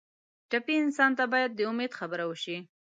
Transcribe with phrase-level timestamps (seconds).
[0.49, 2.57] ټپي انسان ته باید د امید خبره وشي.